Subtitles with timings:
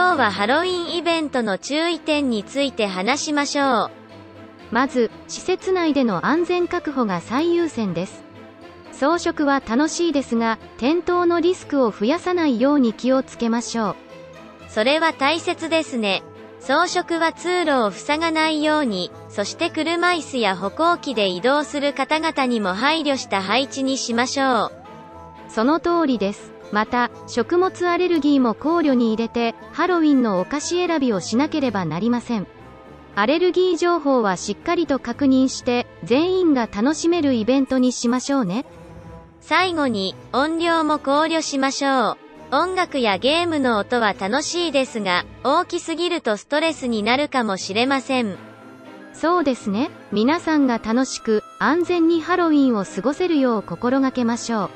[0.00, 3.90] 今日はハロウィンイベントの注意点について話しましょう。
[4.70, 8.24] まず、施設内での安全確保が最優先です。
[8.92, 13.96] 装飾は楽しいですが、転倒のリスクを増やさないように気をつけましょう。
[14.68, 16.22] それは大切ですね。
[16.60, 24.72] 装飾は通路を塞がないように、そして車椅子や歩行器で移動する方々にも配慮した配置にしましょう。
[25.50, 26.58] その通りです。
[26.72, 32.46] また、食物アレルギーも考慮に入れて、ハロウィンのお菓子選びをしなければなりません。
[33.16, 38.64] アレルギー情報はしっかりと確認して、全員が楽しめるイベントにしましょうね。
[39.40, 42.16] 最後に、音量も考慮しましょう。
[42.52, 48.36] 音楽やゲームの音は楽しいですが、大きすぎるとストレスになるかもしれません。
[49.12, 49.90] そうですね。
[50.12, 54.70] 皆さんが楽しく、安全にハロウィンを過ごせるよう心がけましょう。